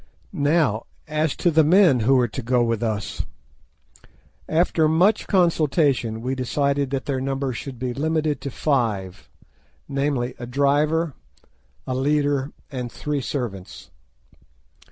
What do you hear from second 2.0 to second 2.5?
were to